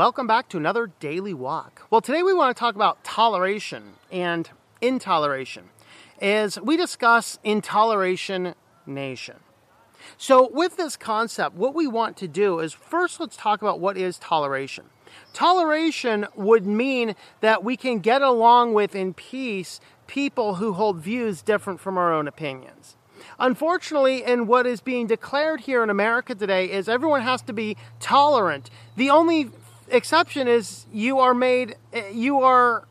[0.00, 1.82] Welcome back to another daily walk.
[1.90, 4.48] Well, today we want to talk about toleration and
[4.80, 5.64] intoleration
[6.22, 8.54] as we discuss intoleration
[8.86, 9.36] nation.
[10.16, 13.98] So, with this concept, what we want to do is first let's talk about what
[13.98, 14.86] is toleration.
[15.34, 21.42] Toleration would mean that we can get along with in peace people who hold views
[21.42, 22.96] different from our own opinions.
[23.38, 27.76] Unfortunately, in what is being declared here in America today is everyone has to be
[27.98, 28.70] tolerant.
[28.96, 29.50] The only
[29.90, 32.86] exception is you are made, eh, you are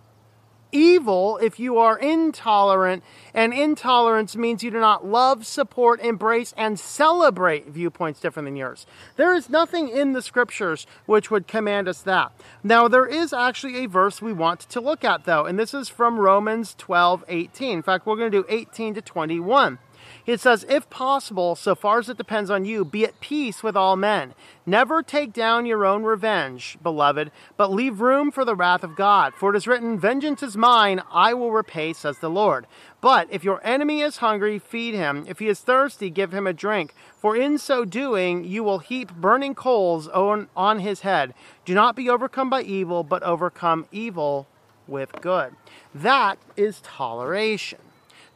[0.72, 3.04] evil if you are intolerant,
[3.34, 8.86] and intolerance means you do not love, support, embrace, and celebrate viewpoints different than yours.
[9.16, 12.32] There is nothing in the scriptures which would command us that.
[12.64, 15.90] Now, there is actually a verse we want to look at, though, and this is
[15.90, 17.78] from Romans 12 18.
[17.78, 19.80] In fact, we're going to do 18 to 21.
[20.30, 23.76] It says, If possible, so far as it depends on you, be at peace with
[23.76, 24.36] all men.
[24.64, 29.34] Never take down your own revenge, beloved, but leave room for the wrath of God.
[29.34, 32.68] For it is written, Vengeance is mine, I will repay, says the Lord.
[33.02, 35.26] But if your enemy is hungry, feed him.
[35.28, 36.94] If he is thirsty, give him a drink.
[37.18, 41.34] For in so doing, you will heap burning coals on, on his head.
[41.66, 44.46] Do not be overcome by evil, but overcome evil
[44.88, 45.56] with good.
[45.96, 47.80] That is toleration.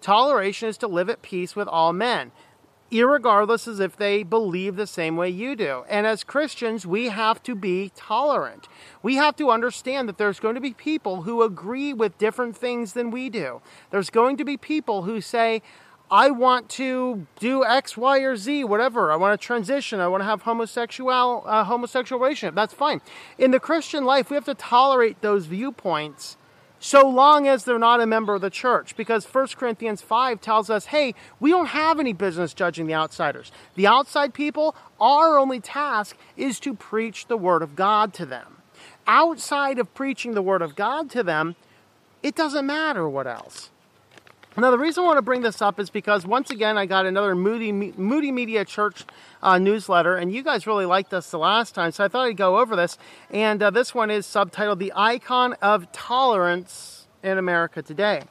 [0.03, 2.33] Toleration is to live at peace with all men,
[2.91, 5.85] irregardless as if they believe the same way you do.
[5.87, 8.67] And as Christians, we have to be tolerant.
[9.01, 12.91] We have to understand that there's going to be people who agree with different things
[12.91, 13.61] than we do.
[13.91, 15.61] There's going to be people who say,
[16.11, 19.09] I want to do X, Y, or Z, whatever.
[19.09, 20.01] I want to transition.
[20.01, 22.55] I want to have homosexual uh, homosexual relationship.
[22.55, 22.99] That's fine.
[23.37, 26.35] In the Christian life, we have to tolerate those viewpoints
[26.83, 28.97] so long as they're not a member of the church.
[28.97, 33.53] Because 1 Corinthians 5 tells us, hey, we don't have any business judging the outsiders.
[33.75, 38.57] The outside people, our only task is to preach the Word of God to them.
[39.07, 41.55] Outside of preaching the Word of God to them,
[42.21, 43.69] it doesn't matter what else.
[44.55, 47.07] Now, the reason I want to bring this up is because once again, I got
[47.07, 49.03] another Moody, Moody Media Church
[49.41, 52.37] uh, newsletter, and you guys really liked this the last time, so I thought I'd
[52.37, 52.99] go over this.
[53.31, 58.21] And uh, this one is subtitled "The Icon of Tolerance in America Today."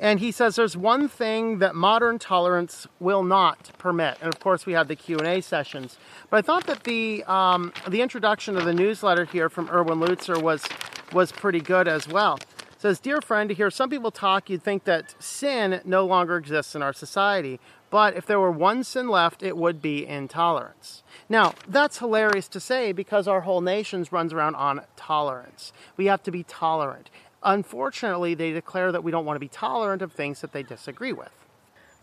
[0.00, 4.64] And he says there's one thing that modern tolerance will not permit, and of course
[4.64, 5.98] we have the Q and A sessions.
[6.30, 10.40] But I thought that the um, the introduction of the newsletter here from Erwin Lutzer
[10.40, 10.64] was
[11.12, 12.38] was pretty good as well
[12.78, 16.74] says, Dear friend, to hear some people talk, you'd think that sin no longer exists
[16.74, 17.60] in our society.
[17.90, 21.02] But if there were one sin left, it would be intolerance.
[21.28, 25.72] Now, that's hilarious to say because our whole nation runs around on tolerance.
[25.96, 27.10] We have to be tolerant.
[27.42, 31.12] Unfortunately, they declare that we don't want to be tolerant of things that they disagree
[31.12, 31.30] with.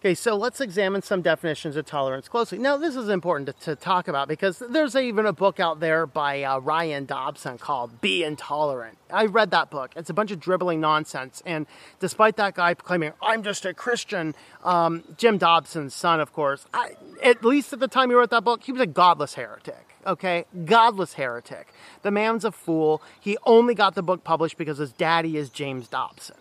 [0.05, 2.59] Okay, so let's examine some definitions of tolerance closely.
[2.59, 6.05] Now, this is important to, to talk about because there's even a book out there
[6.05, 8.99] by uh, Ryan Dobson called Be Intolerant.
[9.09, 9.93] I read that book.
[9.95, 11.41] It's a bunch of dribbling nonsense.
[11.43, 11.65] And
[11.99, 16.91] despite that guy claiming, I'm just a Christian, um, Jim Dobson's son, of course, I,
[17.23, 20.45] at least at the time he wrote that book, he was a godless heretic okay?
[20.65, 21.73] Godless heretic.
[22.03, 23.01] The man's a fool.
[23.19, 26.35] He only got the book published because his daddy is James Dobson,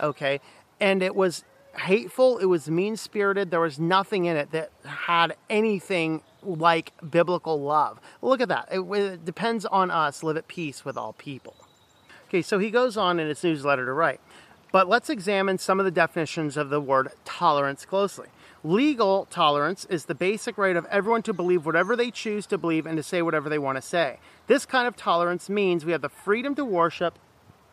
[0.00, 0.40] okay?
[0.80, 1.44] And it was
[1.78, 3.50] hateful, it was mean spirited.
[3.50, 8.00] There was nothing in it that had anything like biblical love.
[8.22, 8.68] Look at that.
[8.70, 10.22] It, it, depends on us.
[10.22, 11.54] Live at peace with all people.
[12.28, 14.20] Okay, so he goes on in his newsletter to write.
[14.72, 18.28] But let's examine some of the definitions of the word tolerance closely.
[18.62, 22.86] Legal tolerance is the basic right of everyone to believe whatever they choose to believe
[22.86, 24.18] and to say whatever they want to say.
[24.46, 27.18] This kind of tolerance means we have the freedom to worship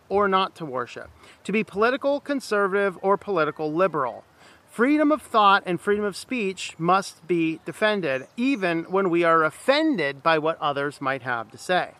[0.09, 1.09] or not to worship,
[1.44, 4.23] to be political conservative or political liberal.
[4.69, 10.22] Freedom of thought and freedom of speech must be defended, even when we are offended
[10.22, 11.91] by what others might have to say.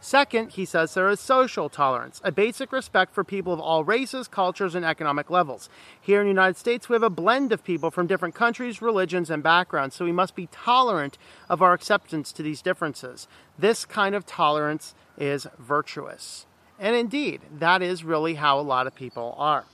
[0.00, 4.28] Second, he says there is social tolerance, a basic respect for people of all races,
[4.28, 5.70] cultures, and economic levels.
[5.98, 9.30] Here in the United States, we have a blend of people from different countries, religions,
[9.30, 11.16] and backgrounds, so we must be tolerant
[11.48, 13.26] of our acceptance to these differences.
[13.58, 16.44] This kind of tolerance is virtuous.
[16.78, 19.64] And indeed, that is really how a lot of people are.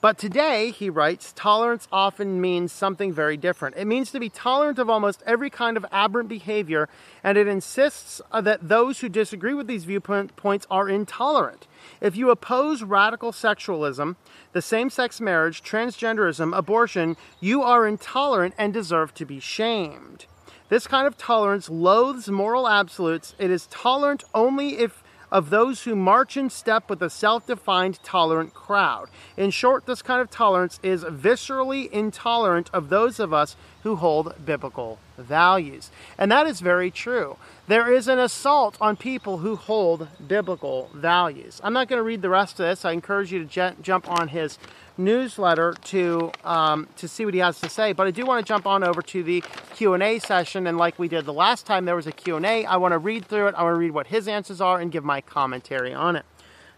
[0.00, 3.76] But today, he writes, tolerance often means something very different.
[3.76, 6.88] It means to be tolerant of almost every kind of aberrant behavior,
[7.24, 11.66] and it insists uh, that those who disagree with these viewpoints are intolerant.
[12.00, 14.14] If you oppose radical sexualism,
[14.52, 20.26] the same sex marriage, transgenderism, abortion, you are intolerant and deserve to be shamed.
[20.68, 23.34] This kind of tolerance loathes moral absolutes.
[23.36, 28.02] It is tolerant only if of those who march in step with a self defined
[28.02, 29.08] tolerant crowd.
[29.36, 34.34] In short, this kind of tolerance is viscerally intolerant of those of us who hold
[34.44, 35.90] biblical values.
[36.18, 37.36] And that is very true.
[37.66, 41.60] There is an assault on people who hold biblical values.
[41.62, 42.84] I'm not going to read the rest of this.
[42.84, 44.58] I encourage you to j- jump on his
[44.98, 47.92] newsletter to um, to see what he has to say.
[47.92, 49.42] But I do want to jump on over to the
[49.74, 52.36] Q and A session, and like we did the last time, there was a Q
[52.36, 52.64] and A.
[52.66, 53.54] I want to read through it.
[53.56, 56.26] I want to read what his answers are and give my commentary on it.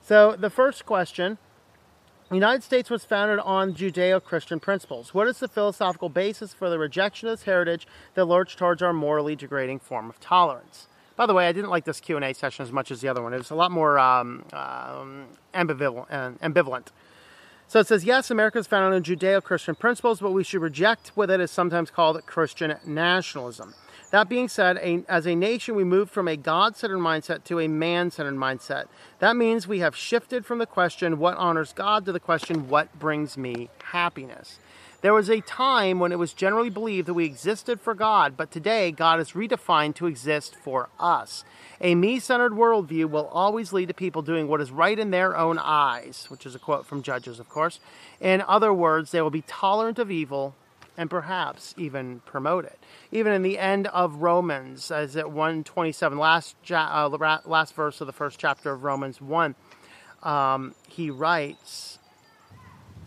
[0.02, 1.38] So the first question.
[2.28, 5.12] The United States was founded on Judeo-Christian principles.
[5.12, 8.93] What is the philosophical basis for the rejection of this heritage that lurch towards our
[8.93, 10.87] morally degrading form of tolerance?
[11.17, 13.34] By the way, I didn't like this Q&A session as much as the other one.
[13.34, 16.87] It was a lot more um, um, ambivalent, uh, ambivalent.
[17.70, 21.12] So it says, yes, America is founded on Judeo Christian principles, but we should reject
[21.14, 23.75] what it is sometimes called Christian nationalism.
[24.11, 27.61] That being said, a, as a nation, we moved from a God centered mindset to
[27.61, 28.87] a man centered mindset.
[29.20, 32.99] That means we have shifted from the question, what honors God, to the question, what
[32.99, 34.58] brings me happiness.
[35.02, 38.50] There was a time when it was generally believed that we existed for God, but
[38.50, 41.43] today God is redefined to exist for us.
[41.81, 45.35] A me centered worldview will always lead to people doing what is right in their
[45.35, 47.81] own eyes, which is a quote from Judges, of course.
[48.20, 50.55] In other words, they will be tolerant of evil
[50.99, 52.79] and perhaps even promote it.
[53.11, 58.12] Even in the end of Romans, as at 127, last, uh, last verse of the
[58.12, 59.55] first chapter of Romans 1,
[60.23, 62.00] um, he writes,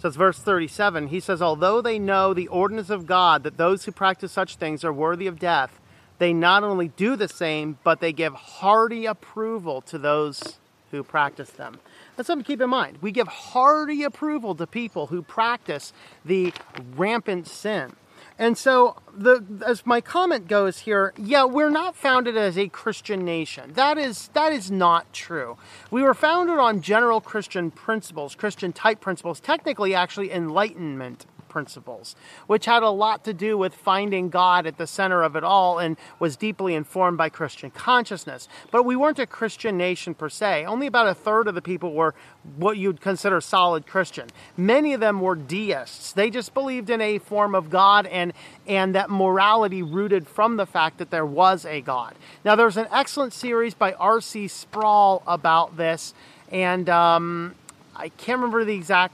[0.03, 3.91] says verse 37 he says although they know the ordinance of god that those who
[3.91, 5.79] practice such things are worthy of death
[6.19, 10.59] they not only do the same but they give hearty approval to those
[10.93, 11.79] who practice them.
[12.15, 12.99] That's something to keep in mind.
[13.01, 15.91] We give hearty approval to people who practice
[16.23, 16.53] the
[16.95, 17.93] rampant sin
[18.39, 23.23] and so, the as my comment goes here, yeah, we're not founded as a Christian
[23.23, 23.73] nation.
[23.73, 25.57] That is that is not true.
[25.91, 32.15] We were founded on general Christian principles, Christian type principles, technically actually enlightenment principles,
[32.47, 35.77] which had a lot to do with finding God at the center of it all
[35.77, 38.49] and was deeply informed by Christian consciousness.
[38.71, 40.65] But we weren't a Christian nation per se.
[40.65, 42.15] Only about a third of the people were
[42.57, 44.29] what you'd consider solid Christian.
[44.57, 46.11] Many of them were deists.
[46.11, 48.33] They just believed in a form of God and
[48.65, 52.15] and that morality rooted from the fact that there was a God.
[52.43, 54.47] Now, there's an excellent series by R.C.
[54.47, 56.13] Sproul about this,
[56.51, 57.55] and um,
[57.95, 59.13] I can't remember the exact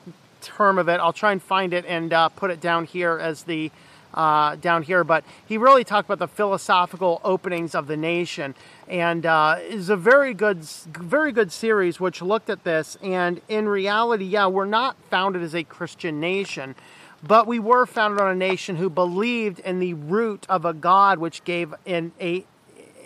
[0.57, 0.99] term of it.
[0.99, 3.71] I'll try and find it and uh, put it down here as the
[4.13, 5.03] uh, down here.
[5.03, 8.55] But he really talked about the philosophical openings of the nation,
[8.87, 12.97] and uh, is a very good, very good series which looked at this.
[13.03, 16.75] And in reality, yeah, we're not founded as a Christian nation.
[17.21, 21.19] But we were founded on a nation who believed in the root of a God
[21.19, 22.45] which gave in a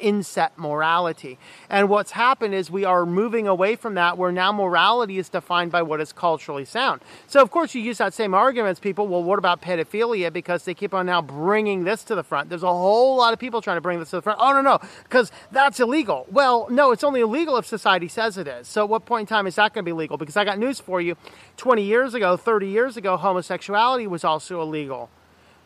[0.03, 1.39] inset morality.
[1.69, 5.71] And what's happened is we are moving away from that where now morality is defined
[5.71, 7.01] by what is culturally sound.
[7.25, 10.31] So, of course, you use that same argument as people, well, what about pedophilia?
[10.31, 12.49] Because they keep on now bringing this to the front.
[12.49, 14.39] There's a whole lot of people trying to bring this to the front.
[14.41, 16.27] Oh, no, no, because that's illegal.
[16.29, 18.67] Well, no, it's only illegal if society says it is.
[18.67, 20.17] So, at what point in time is that going to be legal?
[20.17, 21.15] Because I got news for you
[21.57, 25.09] 20 years ago, 30 years ago, homosexuality was also illegal.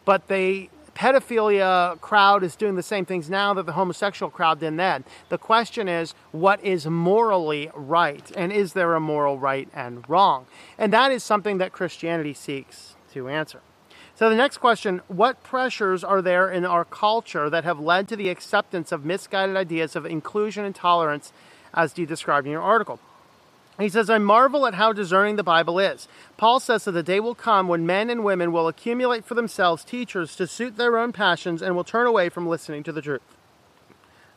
[0.06, 4.76] But they pedophilia crowd is doing the same things now that the homosexual crowd did
[4.78, 5.04] then.
[5.30, 8.32] The question is, what is morally right?
[8.36, 10.48] And is there a moral right and wrong?
[10.78, 13.62] And that is something that Christianity seeks to answer.
[14.16, 18.16] So, the next question what pressures are there in our culture that have led to
[18.16, 21.32] the acceptance of misguided ideas of inclusion and tolerance,
[21.76, 23.00] as you described in your article?
[23.80, 26.08] He says, I marvel at how discerning the Bible is.
[26.36, 29.84] Paul says that the day will come when men and women will accumulate for themselves
[29.84, 33.22] teachers to suit their own passions and will turn away from listening to the truth.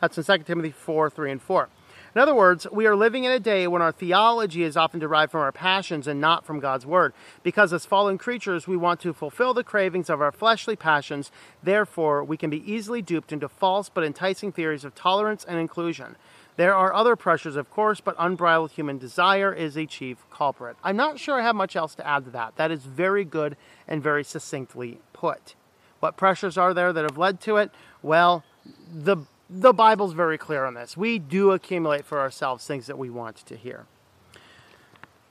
[0.00, 1.68] That's in 2 Timothy 4 3 and 4.
[2.12, 5.30] In other words, we are living in a day when our theology is often derived
[5.30, 7.12] from our passions and not from God's Word.
[7.44, 11.30] Because as fallen creatures, we want to fulfill the cravings of our fleshly passions.
[11.62, 16.16] Therefore, we can be easily duped into false but enticing theories of tolerance and inclusion.
[16.57, 20.76] There are other pressures, of course, but unbridled human desire is a chief culprit.
[20.85, 22.57] I'm not sure I have much else to add to that.
[22.57, 23.57] That is very good
[23.88, 25.54] and very succinctly put.
[26.00, 27.71] What pressures are there that have led to it?
[28.02, 28.45] Well,
[28.92, 29.19] the
[29.52, 30.97] the Bible's very clear on this.
[30.97, 33.87] We do accumulate for ourselves things that we want to hear.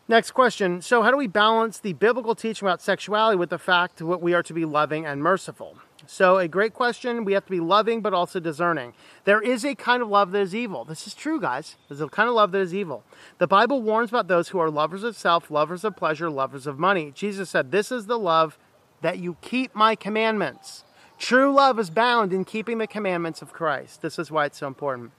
[0.09, 0.81] Next question.
[0.81, 4.33] So, how do we balance the biblical teaching about sexuality with the fact that we
[4.33, 5.77] are to be loving and merciful?
[6.11, 7.23] So, a great question.
[7.23, 8.93] We have to be loving but also discerning.
[9.25, 10.83] There is a kind of love that is evil.
[10.83, 11.75] This is true, guys.
[11.87, 13.03] There's a kind of love that is evil.
[13.37, 16.79] The Bible warns about those who are lovers of self, lovers of pleasure, lovers of
[16.79, 17.11] money.
[17.13, 18.57] Jesus said, This is the love
[19.01, 20.83] that you keep my commandments.
[21.19, 24.01] True love is bound in keeping the commandments of Christ.
[24.01, 25.11] This is why it's so important.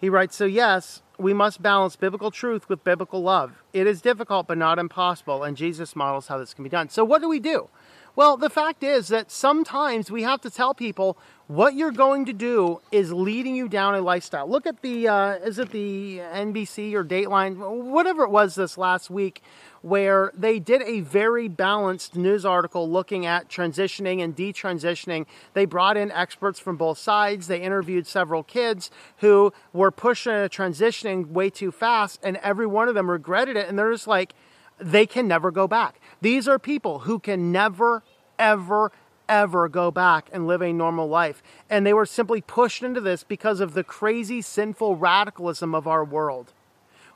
[0.00, 3.62] He writes, So, yes, we must balance biblical truth with biblical love.
[3.72, 6.88] It is difficult, but not impossible, and Jesus models how this can be done.
[6.88, 7.68] So, what do we do?
[8.16, 12.32] Well, the fact is that sometimes we have to tell people what you're going to
[12.32, 14.48] do is leading you down a lifestyle.
[14.48, 19.10] Look at the, uh, is it the NBC or Dateline, whatever it was this last
[19.10, 19.42] week,
[19.82, 25.26] where they did a very balanced news article looking at transitioning and detransitioning.
[25.54, 27.46] They brought in experts from both sides.
[27.46, 32.88] They interviewed several kids who were pushing a transitioning way too fast, and every one
[32.88, 33.68] of them regretted it.
[33.68, 34.34] And they're just like,
[34.78, 35.99] they can never go back.
[36.20, 38.02] These are people who can never,
[38.38, 38.92] ever,
[39.28, 41.42] ever go back and live a normal life.
[41.68, 46.04] And they were simply pushed into this because of the crazy, sinful radicalism of our
[46.04, 46.52] world.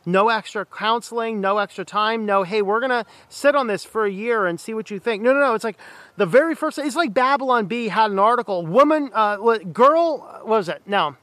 [0.07, 4.05] No extra counseling, no extra time, no, hey, we're going to sit on this for
[4.05, 5.23] a year and see what you think.
[5.23, 5.55] No, no, no.
[5.55, 5.79] It's like
[6.17, 8.67] the very first, it's like Babylon Bee had an article.
[8.67, 9.37] Woman, uh,
[9.73, 10.83] girl, what was it?
[10.87, 11.17] No.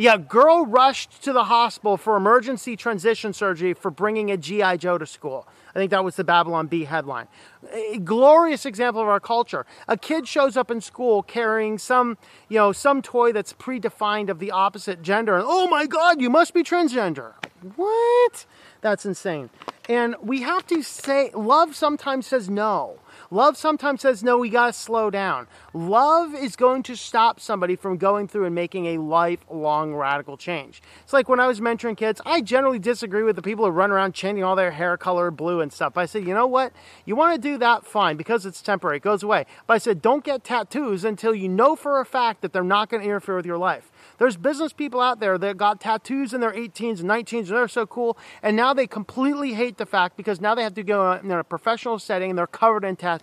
[0.00, 4.78] Yeah, girl rushed to the hospital for emergency transition surgery for bringing a G.I.
[4.78, 5.46] Joe to school.
[5.74, 7.28] I think that was the Babylon Bee headline.
[7.70, 9.66] A glorious example of our culture.
[9.88, 12.16] A kid shows up in school carrying some,
[12.48, 15.36] you know, some toy that's predefined of the opposite gender.
[15.36, 17.34] And oh my God, you must be transgender.
[17.76, 18.46] What?
[18.80, 19.50] That's insane.
[19.86, 22.98] And we have to say, love sometimes says no.
[23.32, 25.46] Love sometimes says, no, we got to slow down.
[25.72, 30.82] Love is going to stop somebody from going through and making a lifelong radical change.
[31.04, 33.92] It's like when I was mentoring kids, I generally disagree with the people who run
[33.92, 35.96] around changing all their hair color blue and stuff.
[35.96, 36.72] I said, you know what?
[37.04, 39.46] You want to do that, fine, because it's temporary, it goes away.
[39.68, 42.88] But I said, don't get tattoos until you know for a fact that they're not
[42.88, 43.92] going to interfere with your life.
[44.18, 47.68] There's business people out there that got tattoos in their 18s and 19s and they're
[47.68, 48.18] so cool.
[48.42, 51.44] And now they completely hate the fact because now they have to go in a
[51.44, 53.19] professional setting and they're covered in tattoos.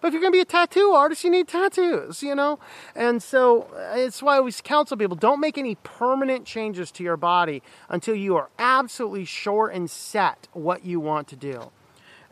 [0.00, 2.58] But if you're going to be a tattoo artist, you need tattoos, you know?
[2.94, 7.04] And so uh, it's why I always counsel people don't make any permanent changes to
[7.04, 11.70] your body until you are absolutely sure and set what you want to do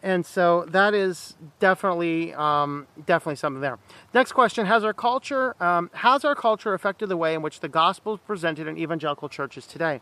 [0.04, 3.78] and so that is definitely um, definitely something there.
[4.12, 7.71] Next question: Has our culture um, has our culture affected the way in which the
[7.71, 10.00] gospel is presented in evangelical churches today?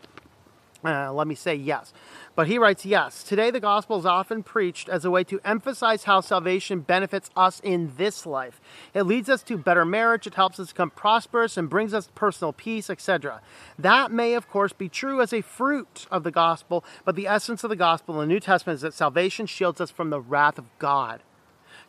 [0.83, 1.93] Uh, let me say yes.
[2.35, 3.23] But he writes, yes.
[3.23, 7.61] Today, the gospel is often preached as a way to emphasize how salvation benefits us
[7.63, 8.59] in this life.
[8.93, 12.51] It leads us to better marriage, it helps us become prosperous, and brings us personal
[12.51, 13.41] peace, etc.
[13.77, 17.63] That may, of course, be true as a fruit of the gospel, but the essence
[17.63, 20.57] of the gospel in the New Testament is that salvation shields us from the wrath
[20.57, 21.21] of God.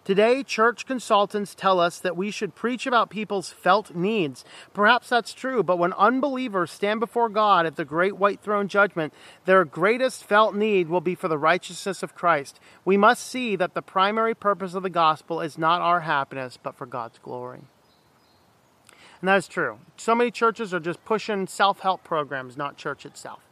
[0.05, 4.45] Today, church consultants tell us that we should preach about people's felt needs.
[4.75, 9.15] Perhaps that's true, but when unbelievers stand before God at the great white throne judgment,
[9.47, 12.61] their greatest felt need will be for the righteousness of Christ.
[12.85, 16.75] We must see that the primary purpose of the gospel is not our happiness, but
[16.75, 17.63] for God's glory.
[19.23, 19.79] And that is true.
[19.97, 23.44] So many churches are just pushing self help programs, not church itself.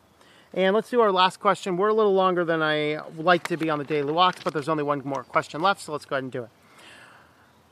[0.54, 1.76] And let's do our last question.
[1.76, 4.68] We're a little longer than I like to be on the daily walks, but there's
[4.68, 6.50] only one more question left, so let's go ahead and do it.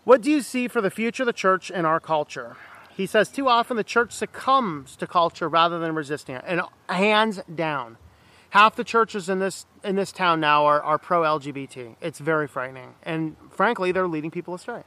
[0.04, 2.56] What do you see for the future of the church and our culture?
[2.96, 6.44] He says too often the church succumbs to culture rather than resisting it.
[6.46, 7.98] And hands down,
[8.50, 11.96] half the churches in this in this town now are, are pro LGBT.
[12.00, 12.94] It's very frightening.
[13.02, 14.84] And frankly, they're leading people astray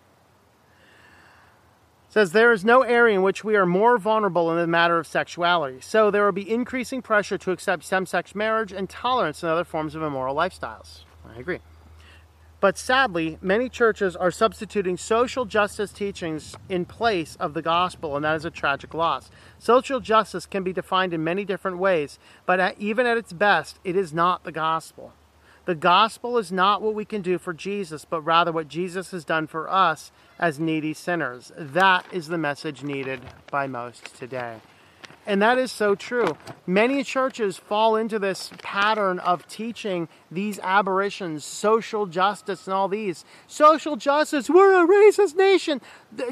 [2.13, 5.07] says there is no area in which we are more vulnerable in the matter of
[5.07, 5.81] sexuality.
[5.81, 9.95] So there will be increasing pressure to accept same-sex marriage and tolerance in other forms
[9.95, 11.05] of immoral lifestyles.
[11.27, 11.57] I agree.
[12.59, 18.23] But sadly, many churches are substituting social justice teachings in place of the gospel, and
[18.23, 19.31] that is a tragic loss.
[19.57, 23.95] Social justice can be defined in many different ways, but even at its best, it
[23.95, 25.13] is not the gospel.
[25.65, 29.23] The gospel is not what we can do for Jesus, but rather what Jesus has
[29.23, 31.53] done for us as needy sinners.
[31.57, 34.57] That is the message needed by most today.
[35.25, 36.35] And that is so true.
[36.67, 43.23] Many churches fall into this pattern of teaching these aberrations, social justice, and all these.
[43.47, 45.79] Social justice, we're a racist nation.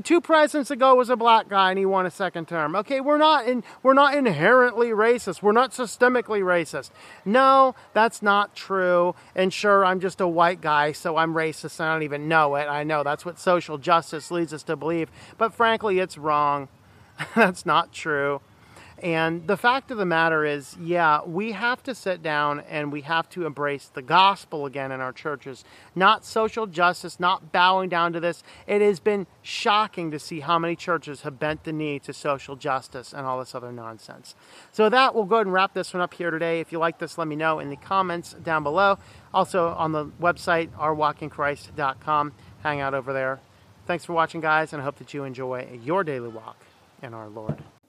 [0.03, 2.75] Two presidents ago was a black guy and he won a second term.
[2.75, 5.41] Okay, we're not in, we're not inherently racist.
[5.41, 6.91] We're not systemically racist.
[7.23, 9.15] No, that's not true.
[9.35, 12.55] And sure, I'm just a white guy, so I'm racist and I don't even know
[12.55, 12.65] it.
[12.65, 15.09] I know that's what social justice leads us to believe.
[15.37, 16.67] But frankly, it's wrong.
[17.35, 18.41] that's not true.
[19.01, 23.01] And the fact of the matter is, yeah, we have to sit down and we
[23.01, 25.65] have to embrace the gospel again in our churches,
[25.95, 28.43] not social justice, not bowing down to this.
[28.67, 32.55] It has been shocking to see how many churches have bent the knee to social
[32.55, 34.35] justice and all this other nonsense.
[34.71, 36.59] So, that, we'll go ahead and wrap this one up here today.
[36.59, 38.99] If you like this, let me know in the comments down below.
[39.33, 42.33] Also on the website, ourwalkinchrist.com.
[42.61, 43.39] Hang out over there.
[43.87, 46.57] Thanks for watching, guys, and I hope that you enjoy your daily walk
[47.01, 47.63] in our Lord.